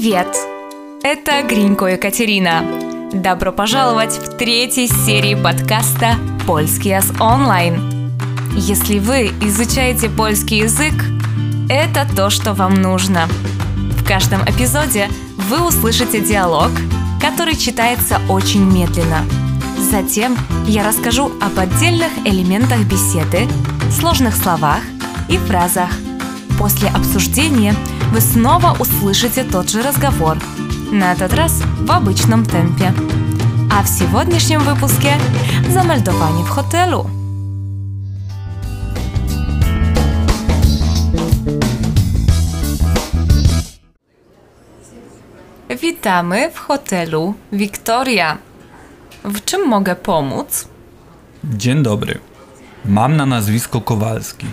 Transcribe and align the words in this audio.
Привет! 0.00 0.28
Это 1.02 1.42
Гринько 1.42 1.86
Екатерина. 1.86 2.62
Добро 3.12 3.50
пожаловать 3.50 4.12
в 4.12 4.36
третьей 4.36 4.86
серии 4.86 5.34
подкаста 5.34 6.14
«Польский 6.46 6.92
с 6.92 7.10
онлайн». 7.20 8.12
Если 8.54 9.00
вы 9.00 9.32
изучаете 9.42 10.08
польский 10.08 10.58
язык, 10.58 10.94
это 11.68 12.06
то, 12.14 12.30
что 12.30 12.54
вам 12.54 12.74
нужно. 12.74 13.26
В 13.96 14.06
каждом 14.06 14.42
эпизоде 14.42 15.08
вы 15.48 15.66
услышите 15.66 16.20
диалог, 16.20 16.70
который 17.20 17.56
читается 17.56 18.20
очень 18.28 18.72
медленно. 18.72 19.24
Затем 19.90 20.36
я 20.68 20.86
расскажу 20.86 21.32
об 21.40 21.58
отдельных 21.58 22.12
элементах 22.24 22.84
беседы, 22.84 23.48
сложных 23.90 24.36
словах 24.36 24.82
и 25.28 25.38
фразах. 25.38 25.90
После 26.57 26.89
обсуждения 26.89 27.75
вы 28.11 28.21
снова 28.21 28.75
услышите 28.79 29.43
тот 29.43 29.69
же 29.69 29.81
разговор, 29.81 30.37
на 30.91 31.11
этот 31.13 31.33
раз 31.33 31.61
в 31.79 31.91
обычном 31.91 32.45
темпе. 32.45 32.93
А 33.71 33.83
в 33.83 33.87
сегодняшнем 33.87 34.61
выпуске 34.61 35.17
zameldowanie 35.69 36.43
в 36.43 36.49
hotelu. 36.49 37.09
Witamy 45.81 46.51
w 46.51 46.57
hotelu 46.57 47.33
Victoria. 47.51 48.37
W 49.23 49.41
czym 49.41 49.67
mogę 49.67 49.95
pomóc? 49.95 50.67
Dzień 51.43 51.83
dobry. 51.83 52.19
Mam 52.85 53.17
na 53.17 53.25
nazwisko 53.25 53.81
Kowalski. 53.81 54.45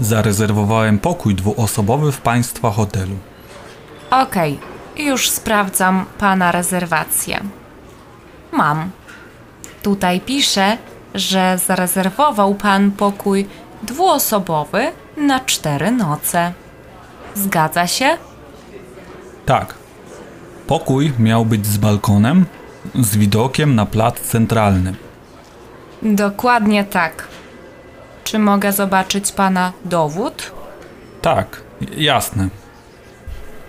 Zarezerwowałem 0.00 0.98
pokój 0.98 1.34
dwuosobowy 1.34 2.12
w 2.12 2.20
Państwa 2.20 2.70
hotelu. 2.70 3.16
Okej, 4.10 4.58
już 4.96 5.30
sprawdzam 5.30 6.04
pana 6.18 6.52
rezerwację. 6.52 7.40
Mam. 8.52 8.90
Tutaj 9.82 10.20
pisze, 10.20 10.76
że 11.14 11.58
zarezerwował 11.66 12.54
pan 12.54 12.90
pokój 12.90 13.46
dwuosobowy 13.82 14.92
na 15.16 15.40
cztery 15.40 15.90
noce. 15.90 16.52
Zgadza 17.34 17.86
się? 17.86 18.16
Tak. 19.46 19.74
Pokój 20.66 21.12
miał 21.18 21.44
być 21.44 21.66
z 21.66 21.76
balkonem, 21.76 22.46
z 22.94 23.16
widokiem 23.16 23.74
na 23.74 23.86
plac 23.86 24.20
centralny. 24.20 24.94
Dokładnie 26.02 26.84
tak. 26.84 27.28
Czy 28.26 28.38
mogę 28.38 28.72
zobaczyć 28.72 29.32
pana 29.32 29.72
dowód? 29.84 30.52
Tak, 31.22 31.62
jasne. 31.96 32.48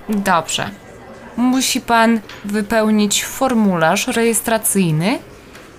Dobrze. 0.09 0.69
Musi 1.35 1.81
pan 1.81 2.19
wypełnić 2.45 3.25
formularz 3.25 4.07
rejestracyjny 4.07 5.19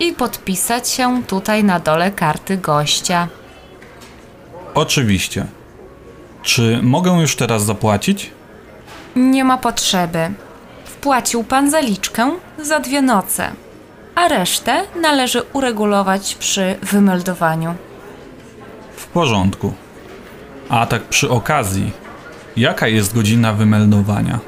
i 0.00 0.12
podpisać 0.12 0.88
się 0.88 1.22
tutaj 1.22 1.64
na 1.64 1.80
dole 1.80 2.10
karty 2.10 2.56
gościa. 2.56 3.28
Oczywiście. 4.74 5.46
Czy 6.42 6.80
mogę 6.82 7.10
już 7.10 7.36
teraz 7.36 7.64
zapłacić? 7.64 8.30
Nie 9.16 9.44
ma 9.44 9.58
potrzeby. 9.58 10.30
Wpłacił 10.84 11.44
pan 11.44 11.70
zaliczkę 11.70 12.30
za 12.58 12.80
dwie 12.80 13.02
noce, 13.02 13.50
a 14.14 14.28
resztę 14.28 14.82
należy 15.00 15.42
uregulować 15.52 16.34
przy 16.34 16.76
wymeldowaniu. 16.82 17.74
W 18.98 19.06
porządku. 19.06 19.72
A 20.68 20.86
tak 20.86 21.02
przy 21.02 21.30
okazji, 21.30 21.92
jaka 22.56 22.88
jest 22.88 23.14
godzina 23.14 23.52
wymeldowania? 23.52 24.38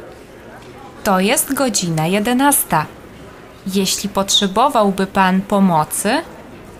To 1.04 1.20
jest 1.20 1.54
godzina 1.54 2.06
11. 2.06 2.66
Jeśli 3.66 4.08
potrzebowałby 4.08 5.06
pan 5.06 5.40
pomocy, 5.40 6.22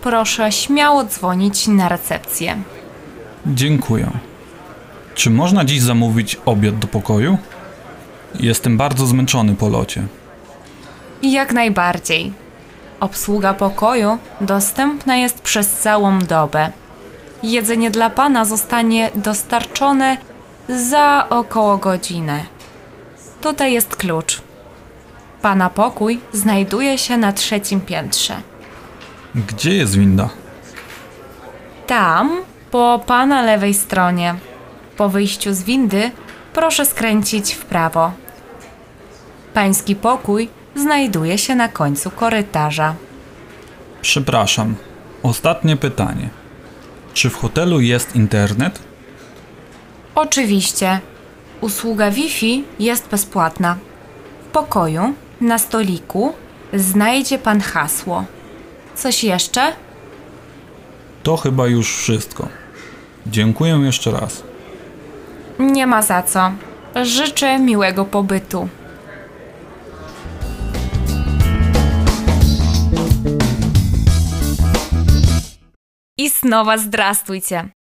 proszę 0.01 0.53
śmiało 0.53 1.05
dzwonić 1.05 1.69
na 1.69 1.89
recepcję. 1.89 2.57
Dziękuję. 3.47 4.11
Czy 5.15 5.31
można 5.31 5.65
dziś 5.65 5.83
zamówić 5.83 6.37
obiad 6.47 6.79
do 6.79 6.87
pokoju? 6.87 7.39
Jestem 8.41 8.77
bardzo 8.77 9.07
zmęczony 9.07 9.55
po 9.55 9.69
locie. 9.69 10.03
Jak 11.23 11.53
najbardziej. 11.53 12.33
Obsługa 13.01 13.55
pokoju 13.55 14.19
dostępna 14.41 15.17
jest 15.17 15.41
przez 15.41 15.71
całą 15.73 16.19
dobę. 16.19 16.73
Jedzenie 17.43 17.91
dla 17.91 18.11
pana 18.11 18.45
zostanie 18.45 19.11
dostarczone 19.15 20.17
za 20.69 21.27
około 21.31 21.77
godzinę. 21.77 22.45
Tutaj 23.41 23.73
jest 23.73 23.97
klucz. 23.97 24.43
Pana 25.43 25.71
pokój 25.71 26.21
znajduje 26.33 26.99
się 26.99 27.17
na 27.17 27.33
trzecim 27.33 27.81
piętrze. 27.81 28.37
Gdzie 29.35 29.75
jest 29.75 29.99
winda? 29.99 30.29
Tam, 31.87 32.31
po 32.71 33.01
pana 33.07 33.43
lewej 33.43 33.75
stronie. 33.75 34.35
Po 34.97 35.09
wyjściu 35.09 35.55
z 35.55 35.63
windy, 35.63 36.11
proszę 36.53 36.87
skręcić 36.87 37.55
w 37.55 37.65
prawo. 37.65 38.13
Pański 39.55 39.97
pokój 39.97 40.49
znajduje 40.75 41.39
się 41.39 41.55
na 41.55 41.69
końcu 41.69 42.11
korytarza. 42.11 42.95
Przepraszam. 44.03 44.75
Ostatnie 45.23 45.77
pytanie. 45.77 46.40
Czy 47.21 47.31
w 47.31 47.37
hotelu 47.37 47.81
jest 47.81 48.17
internet? 48.17 48.79
Oczywiście, 50.15 51.01
usługa 51.61 52.11
Wi-Fi 52.11 52.65
jest 52.79 53.09
bezpłatna. 53.09 53.77
W 54.43 54.53
pokoju, 54.53 55.15
na 55.41 55.59
stoliku, 55.59 56.33
znajdzie 56.75 57.39
pan 57.39 57.61
hasło. 57.61 58.25
Coś 58.95 59.25
jeszcze? 59.25 59.73
To 61.23 61.37
chyba 61.37 61.67
już 61.67 61.97
wszystko. 61.97 62.49
Dziękuję 63.27 63.73
jeszcze 63.85 64.11
raz. 64.11 64.43
Nie 65.59 65.87
ma 65.87 66.03
za 66.03 66.23
co. 66.23 66.53
Życzę 67.03 67.59
miłego 67.59 68.05
pobytu. 68.05 68.69
Снова 76.41 76.79
здравствуйте! 76.79 77.73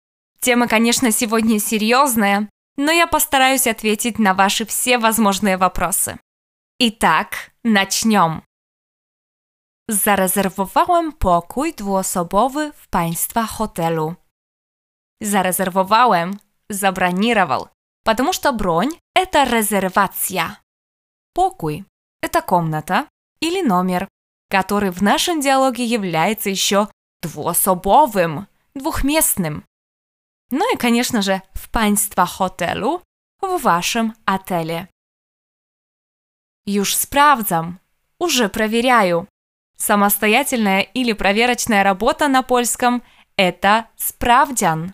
Тема, 0.42 0.68
конечно, 0.68 1.12
сегодня 1.12 1.60
серьезная, 1.60 2.50
но 2.78 2.92
я 2.92 3.08
постараюсь 3.08 3.68
ответить 3.68 4.20
на 4.20 4.34
ваши 4.34 4.66
все 4.66 4.98
возможные 4.98 5.58
вопросы. 5.58 6.20
Итак, 6.80 7.52
начнем. 7.64 8.42
Zarezerwowałem 9.90 11.12
pokój 11.12 11.74
dwuosobowy 11.74 12.72
w 12.74 12.88
Państwa 12.88 13.44
hotelu. 13.44 14.16
Зарезервовałem, 15.22 16.40
забронировал, 16.70 17.70
потому 18.04 18.34
что 18.34 18.54
бронь– 18.54 18.92
это 19.16 19.44
резервация. 19.46 20.62
Покой– 21.34 21.86
это 22.22 22.42
комната 22.42 23.08
или 23.42 23.62
номер, 23.62 24.08
который 24.52 24.92
в 24.92 25.02
нашем 25.02 25.42
диалоге 25.42 25.86
является 25.86 26.50
еще 26.50 26.88
двуособовым, 27.22 28.48
двухместным. 28.76 29.64
Ну 30.52 30.74
и, 30.74 30.78
конечно 30.78 31.22
же, 31.22 31.42
в 31.54 31.70
Państwa 31.70 32.26
hotelu, 32.26 33.02
w 33.42 33.62
Waszym 33.62 34.14
atelier. 34.26 34.88
Już 36.66 36.96
sprawdzam, 36.96 37.80
уже 38.20 38.50
проверяю. 38.50 39.28
Самостоятельная 39.78 40.82
или 40.82 41.14
проверочная 41.14 41.84
работа 41.84 42.28
на 42.28 42.44
польском– 42.44 43.02
это 43.38 43.86
спrawdzian. 43.98 44.94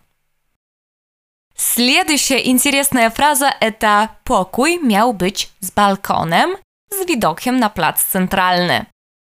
Следующая 1.56 2.50
интересная 2.50 3.10
фраза– 3.10 3.50
это 3.60 4.08
«покój 4.24 4.80
miał 4.82 5.14
być 5.14 5.50
z 5.60 5.70
balkonem, 5.70 6.56
z 6.90 7.06
widokiem 7.06 7.60
na 7.60 7.70
plac 7.70 8.04
centralny». 8.04 8.86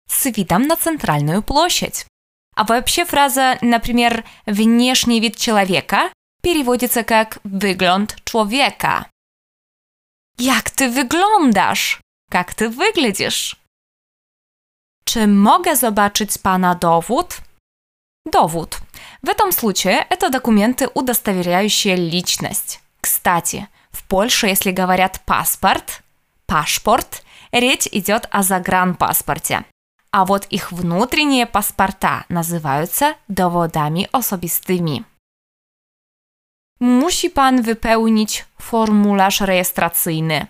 С 0.07 0.25
видом 0.25 0.67
на 0.67 0.75
центральную 0.75 1.41
площадь. 1.43 2.05
А 2.59 2.65
вообще 2.65 3.05
фраза, 3.05 3.57
например, 3.61 4.25
«внешний 4.45 5.21
вид 5.21 5.37
человека» 5.37 6.11
переводится 6.41 7.03
как 7.03 7.39
«выгляд 7.45 8.17
человека». 8.25 9.05
Jak 10.37 10.69
ty 10.69 10.89
wyglądasz? 10.89 12.01
Jak 12.33 12.53
ty 12.53 12.69
wyglądasz? 12.69 13.55
Czy 15.05 15.27
mogę 15.27 15.75
zobaczyć 15.75 16.37
pana 16.37 16.75
dowód? 16.75 17.37
Довод. 18.25 18.77
В 19.23 19.29
этом 19.29 19.53
случае 19.53 20.05
это 20.09 20.29
документы, 20.29 20.89
удостоверяющие 20.93 21.95
личность. 21.95 22.81
Кстати, 22.99 23.67
в 23.91 24.03
Польше, 24.03 24.47
если 24.47 24.71
говорят 24.71 25.21
паспорт, 25.25 26.01
пашпорт, 26.45 27.23
речь 27.53 27.87
идет 27.93 28.27
о 28.31 28.43
загранпаспорте. 28.43 29.63
А 30.10 30.24
вот 30.24 30.46
их 30.50 30.72
внутренние 30.72 31.46
паспорта 31.46 32.24
называются 32.28 33.14
dowodami 33.28 34.08
osobistymi. 34.12 35.04
Musi 36.80 37.30
pan 37.30 37.62
wypełnić 37.62 38.44
formularz 38.58 39.40
rejestracyjny. 39.40 40.46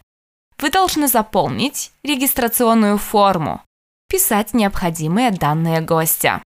вы 0.58 0.70
должны 0.70 1.08
заполнить 1.08 1.93
регистрационную 2.02 2.99
форму, 2.99 3.61
wpisać 4.08 4.55
необходимые 4.55 5.31
данные 5.31 5.81
гостя. 5.81 6.43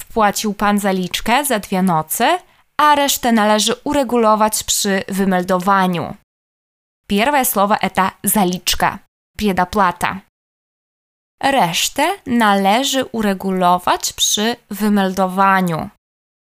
Wpłacił 0.00 0.54
pan 0.54 0.78
zaliczkę 0.78 1.44
za 1.44 1.58
dwie 1.58 1.82
noce, 1.82 2.38
a 2.76 2.94
resztę 2.94 3.32
należy 3.32 3.74
uregulować 3.84 4.64
przy 4.64 5.04
wymeldowaniu. 5.08 6.16
Pierwsze 7.06 7.44
słowo 7.44 7.76
to 7.94 8.10
zaliczka, 8.24 8.98
предоплата. 9.36 10.20
Resztę 11.45 12.17
należy 12.25 13.05
uregulować 13.11 14.13
przy 14.13 14.55
wymeldowaniu. 14.69 15.89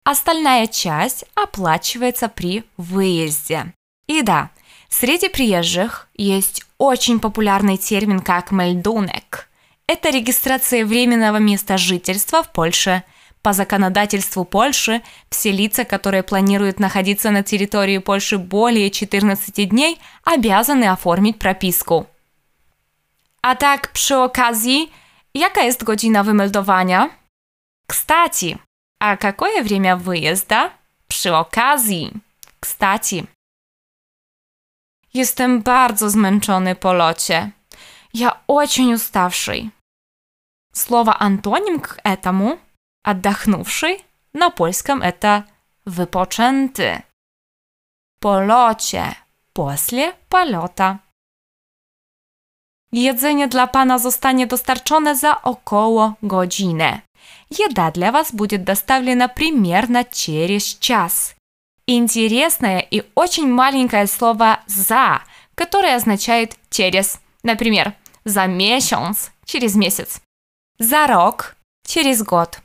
Остальная 0.04 0.68
часть 0.68 1.24
оплачивается 1.34 2.28
при 2.28 2.62
выезде. 2.78 3.72
И 4.06 4.22
да, 4.22 4.50
среди 4.88 5.28
приезжих 5.28 6.08
есть 6.16 6.62
очень 6.78 7.18
популярный 7.18 7.78
термин 7.78 8.20
как 8.20 8.52
мельдунек. 8.52 9.48
Это 9.88 10.10
регистрация 10.10 10.86
временного 10.86 11.38
места 11.38 11.78
жительства 11.78 12.44
в 12.44 12.52
Польше. 12.52 13.02
По 13.42 13.52
законодательству 13.52 14.44
Польши 14.44 15.02
все 15.30 15.50
лица, 15.50 15.84
которые 15.84 16.22
планируют 16.22 16.78
находиться 16.78 17.32
на 17.32 17.42
территории 17.42 17.98
Польши 17.98 18.38
более 18.38 18.90
14 18.92 19.68
дней, 19.68 19.98
обязаны 20.22 20.84
оформить 20.84 21.40
прописку. 21.40 22.06
A 23.45 23.56
tak 23.56 23.91
przy 23.91 24.18
okazji, 24.18 24.91
jaka 25.33 25.62
jest 25.62 25.83
godzina 25.83 26.23
wymeldowania? 26.23 27.09
Kstaci, 27.88 28.57
a 29.00 29.18
какое 29.18 29.63
время 29.63 29.97
выезда? 29.97 30.69
Przy 31.07 31.35
okazji. 31.35 32.12
Kstaci. 32.59 33.27
Jestem 35.13 35.62
bardzo 35.62 36.09
zmęczony 36.09 36.75
po 36.75 36.94
locie. 36.94 37.51
Я 38.13 38.39
очень 38.47 38.94
уставший. 38.94 39.71
Слово 40.73 41.18
антоним 41.19 41.79
к 41.79 42.00
этому 42.03 42.57
отдохнувший 43.03 44.06
на 44.33 44.50
польском 44.50 45.01
это 45.01 45.44
wypoczęty. 45.85 47.01
Po 48.19 48.39
locie, 48.39 49.15
после 49.53 50.13
полета. 50.29 51.00
Jedzenie 52.91 53.47
dla 53.47 53.68
pana 53.68 54.00
zostanie 54.00 54.47
dostarczone 54.47 55.15
za 55.15 55.41
około 55.41 56.13
godzinę. 56.23 57.01
Еда 57.59 57.91
для 57.91 58.12
вас 58.12 58.31
будет 58.31 58.63
доставлена 58.63 59.27
примерно 59.27 60.03
через 60.03 60.79
час. 60.79 61.35
Интересное 61.88 62.79
и 62.91 63.03
очень 63.15 63.47
маленькое 63.47 64.07
слово 64.07 64.59
«за», 64.68 65.21
которое 65.56 65.95
означает 65.95 66.56
«через». 66.69 67.19
Например, 67.44 67.94
«за 68.25 68.47
месяц» – 68.47 69.45
через 69.45 69.75
месяц. 69.75 70.21
«За 70.79 71.07
рок» – 71.07 71.88
через 71.88 72.23
год. 72.23 72.62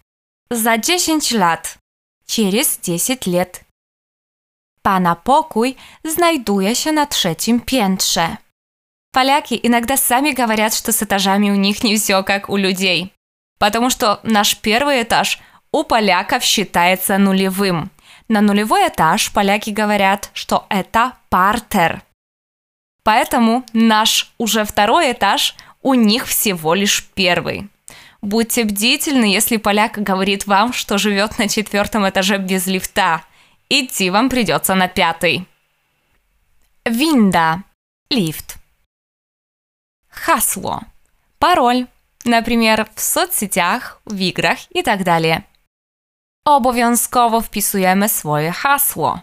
«За 0.50 0.76
10 0.76 1.32
lat» – 1.32 2.26
через 2.26 2.78
10 2.78 3.26
лет. 3.26 3.64
Pana 4.82 5.16
pokój 5.16 5.74
znajduje 6.04 6.76
się 6.76 6.92
na 6.92 7.06
trzecim 7.06 7.60
piętrze. 7.60 8.36
Поляки 9.11 9.59
иногда 9.61 9.97
сами 9.97 10.31
говорят, 10.31 10.73
что 10.73 10.91
с 10.91 11.03
этажами 11.03 11.49
у 11.49 11.55
них 11.55 11.83
не 11.83 11.97
все 11.97 12.23
как 12.23 12.49
у 12.49 12.55
людей. 12.55 13.13
Потому 13.59 13.89
что 13.89 14.19
наш 14.23 14.57
первый 14.57 15.03
этаж 15.03 15.39
у 15.71 15.83
поляков 15.83 16.43
считается 16.43 17.17
нулевым. 17.17 17.91
На 18.29 18.39
нулевой 18.39 18.87
этаж 18.87 19.31
поляки 19.33 19.71
говорят, 19.71 20.29
что 20.33 20.65
это 20.69 21.13
партер. 21.29 22.01
Поэтому 23.03 23.65
наш 23.73 24.31
уже 24.37 24.63
второй 24.63 25.11
этаж 25.11 25.55
у 25.81 25.93
них 25.93 26.25
всего 26.27 26.73
лишь 26.73 27.05
первый. 27.13 27.67
Будьте 28.21 28.63
бдительны, 28.63 29.25
если 29.25 29.57
поляк 29.57 29.97
говорит 29.97 30.45
вам, 30.45 30.73
что 30.73 30.97
живет 30.97 31.39
на 31.39 31.49
четвертом 31.49 32.07
этаже 32.07 32.37
без 32.37 32.67
лифта. 32.67 33.23
Идти 33.67 34.09
вам 34.09 34.29
придется 34.29 34.75
на 34.75 34.87
пятый. 34.87 35.47
Винда. 36.85 37.63
Лифт. 38.09 38.60
Hasło. 40.11 40.81
Parol. 41.39 41.85
Например, 42.25 42.85
w 42.95 43.01
соцсетях, 43.01 44.01
w 44.05 44.19
igrach 44.21 44.75
i 44.75 44.83
tak 44.83 45.03
dalej. 45.03 45.41
Obowiązkowo 46.45 47.41
wpisujemy 47.41 48.09
swoje 48.09 48.51
hasło. 48.51 49.19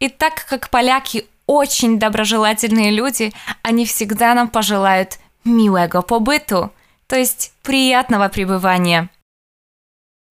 И 0.00 0.10
так 0.10 0.46
как 0.46 0.68
поляки 0.68 1.26
очень 1.46 1.98
доброжелательные 1.98 2.90
люди, 2.92 3.32
они 3.62 3.84
всегда 3.84 4.34
нам 4.34 4.48
пожелают 4.48 5.18
милого 5.44 6.02
побыту, 6.02 6.70
то 7.06 7.16
есть 7.16 7.52
приятного 7.62 8.28
пребывания. 8.28 9.08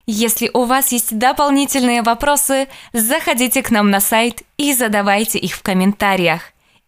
Если 0.06 0.50
у 0.54 0.64
вас 0.64 0.94
есть 0.94 1.18
дополнительные 1.18 2.02
вопросы, 2.02 2.68
заходите 2.94 3.62
к 3.62 3.72
нам 3.72 3.90
на 3.90 4.00
сайт 4.00 4.44
и 4.58 4.74
задавайте 4.74 5.38
их 5.38 5.56
в 5.56 5.64
комментариях 5.64 6.42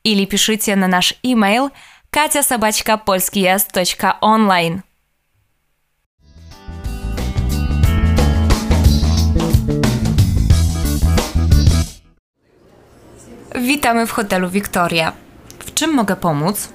или 0.03 0.25
пишите 0.25 0.75
на 0.77 0.87
наш 0.87 1.13
email– 1.23 1.71
Katia 2.11 2.43
Sabaćka 2.43 2.97
polskijazd.online 2.97 4.81
Witamy 13.55 14.07
w 14.07 14.11
hotelu 14.11 14.49
Victoria. 14.49 15.13
W 15.59 15.73
czym 15.73 15.93
mogę 15.93 16.15
pomóc? 16.15 16.69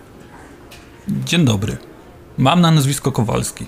Dzień 1.08 1.44
dobry. 1.44 1.76
Mam 2.38 2.60
na 2.60 2.70
nazwisko 2.70 3.12
Kowalski. 3.12 3.66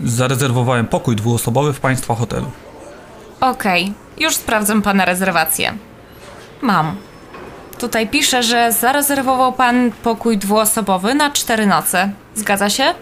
Zarezerwowałem 0.00 0.86
pokój 0.86 1.16
dwuosobowy 1.16 1.72
w 1.72 1.80
Państwa 1.80 2.14
hotelu. 2.14 2.50
Okej, 3.40 3.82
okay, 3.84 4.24
już 4.24 4.34
sprawdzam 4.34 4.82
Pana 4.82 5.04
rezerwację. 5.04 5.74
Mam. 6.62 6.96
Tutaj 7.84 8.08
pisze, 8.08 8.42
że 8.42 8.72
zarezerwował 8.72 9.52
pan 9.52 9.90
pokój 10.02 10.38
dwuosobowy 10.38 11.14
na 11.14 11.30
cztery 11.30 11.66
noce. 11.66 12.10
Zgadza 12.34 12.70
się? 12.70 12.94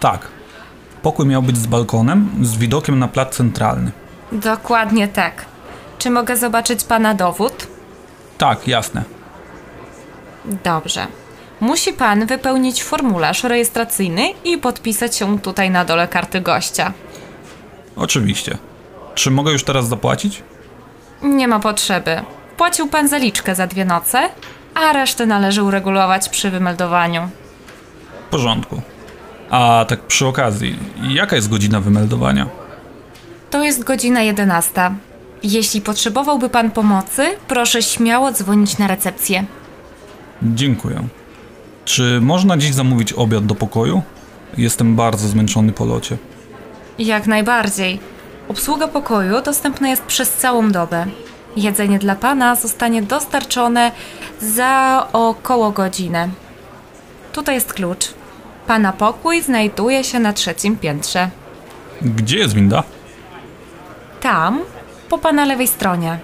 Tak. 0.00 0.26
Pokój 1.02 1.26
miał 1.26 1.42
być 1.42 1.56
z 1.56 1.66
balkonem, 1.66 2.30
z 2.42 2.56
widokiem 2.56 2.98
na 2.98 3.08
plac 3.08 3.36
centralny. 3.36 3.90
Dokładnie 4.32 5.08
tak. 5.08 5.44
Czy 5.98 6.10
mogę 6.10 6.36
zobaczyć 6.36 6.84
pana 6.84 7.14
dowód? 7.14 7.66
Tak, 8.38 8.68
jasne. 8.68 9.02
Dobrze. 10.44 11.06
Musi 11.60 11.92
pan 11.92 12.26
wypełnić 12.26 12.84
formularz 12.84 13.44
rejestracyjny 13.44 14.28
i 14.44 14.58
podpisać 14.58 15.16
się 15.16 15.38
tutaj 15.38 15.70
na 15.70 15.84
dole 15.84 16.08
karty 16.08 16.40
gościa. 16.40 16.92
Oczywiście. 17.96 18.58
Czy 19.14 19.30
mogę 19.30 19.52
już 19.52 19.64
teraz 19.64 19.88
zapłacić? 19.88 20.42
Nie 21.22 21.48
ma 21.48 21.60
potrzeby. 21.60 22.20
Płacił 22.56 22.88
pan 22.88 23.08
zaliczkę 23.08 23.54
za 23.54 23.66
dwie 23.66 23.84
noce, 23.84 24.28
a 24.74 24.92
resztę 24.92 25.26
należy 25.26 25.62
uregulować 25.62 26.28
przy 26.28 26.50
wymeldowaniu. 26.50 27.28
W 28.26 28.30
porządku. 28.30 28.82
A 29.50 29.84
tak 29.88 30.00
przy 30.00 30.26
okazji, 30.26 30.78
jaka 31.08 31.36
jest 31.36 31.48
godzina 31.50 31.80
wymeldowania? 31.80 32.46
To 33.50 33.62
jest 33.62 33.84
godzina 33.84 34.22
11. 34.22 34.90
Jeśli 35.42 35.80
potrzebowałby 35.80 36.48
pan 36.48 36.70
pomocy, 36.70 37.26
proszę 37.48 37.82
śmiało 37.82 38.32
dzwonić 38.32 38.78
na 38.78 38.86
recepcję. 38.86 39.44
Dziękuję. 40.42 41.02
Czy 41.84 42.20
można 42.20 42.56
dziś 42.56 42.74
zamówić 42.74 43.12
obiad 43.12 43.46
do 43.46 43.54
pokoju? 43.54 44.02
Jestem 44.58 44.96
bardzo 44.96 45.28
zmęczony 45.28 45.72
po 45.72 45.84
locie. 45.84 46.16
Jak 46.98 47.26
najbardziej. 47.26 48.00
Obsługa 48.48 48.88
pokoju 48.88 49.42
dostępna 49.42 49.88
jest 49.88 50.02
przez 50.02 50.32
całą 50.32 50.70
dobę. 50.70 51.06
Jedzenie 51.56 51.98
dla 51.98 52.14
Pana 52.14 52.54
zostanie 52.54 53.02
dostarczone 53.02 53.92
za 54.40 55.06
około 55.12 55.70
godzinę. 55.70 56.28
Tutaj 57.32 57.54
jest 57.54 57.72
klucz. 57.72 58.14
Pana 58.66 58.92
pokój 58.92 59.42
znajduje 59.42 60.04
się 60.04 60.18
na 60.18 60.32
trzecim 60.32 60.76
piętrze. 60.76 61.30
Gdzie 62.02 62.38
jest 62.38 62.54
winda? 62.54 62.82
Tam, 64.20 64.60
po 65.08 65.18
Pana 65.18 65.44
lewej 65.44 65.68
stronie. 65.68 66.18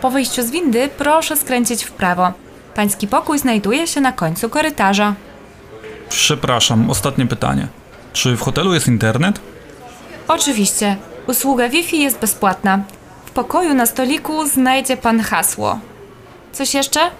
Po 0.00 0.10
wyjściu 0.10 0.42
z 0.42 0.50
windy 0.50 0.88
proszę 0.98 1.36
skręcić 1.36 1.84
w 1.84 1.92
prawo. 1.92 2.32
Pański 2.74 3.08
pokój 3.08 3.38
znajduje 3.38 3.86
się 3.86 4.00
na 4.00 4.12
końcu 4.12 4.48
korytarza. 4.48 5.14
Przepraszam, 6.08 6.90
ostatnie 6.90 7.26
pytanie. 7.26 7.68
Czy 8.12 8.36
w 8.36 8.40
hotelu 8.40 8.74
jest 8.74 8.88
internet? 8.88 9.40
Oczywiście. 10.28 10.96
Usługa 11.26 11.68
Wi-Fi 11.68 11.98
jest 11.98 12.18
bezpłatna 12.18 12.80
pokoju 13.33 13.73
na 13.73 13.85
stoliku 13.85 14.47
znajdzie 14.47 14.97
pan 14.97 15.19
hasło. 15.21 15.79
Coś 16.51 16.73
jeszcze? 16.73 17.11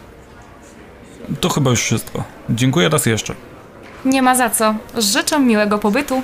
To 1.41 1.49
chyba 1.49 1.71
już 1.71 1.81
wszystko. 1.81 2.23
Dziękuję 2.49 2.89
raz 2.89 3.05
jeszcze. 3.05 3.35
Nie 4.05 4.21
ma 4.21 4.35
za 4.35 4.49
co. 4.49 4.75
Życzę 4.97 5.39
miłego 5.39 5.79
pobytu. 5.79 6.21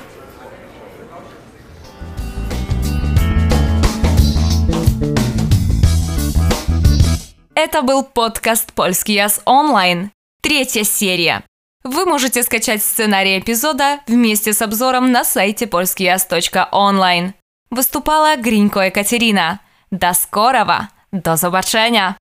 Это 7.56 7.82
был 7.82 8.04
подкаст 8.04 8.74
«Польский 8.74 9.16
Яс 9.16 9.42
онлайн», 9.46 10.12
третья 10.42 10.84
серия. 10.84 11.44
Вы 11.84 12.06
можете 12.06 12.44
скачать 12.44 12.84
сценарий 12.84 13.40
эпизода 13.40 14.00
вместе 14.08 14.54
с 14.54 14.62
обзором 14.62 15.12
на 15.12 15.24
сайте 15.24 15.66
polskijaz.online. 15.68 17.34
Выступала 17.70 18.36
Гринько 18.38 18.80
Екатерина. 18.80 19.60
Do 19.99 20.15
skorowa! 20.15 20.87
Do 21.13 21.37
zobaczenia! 21.37 22.15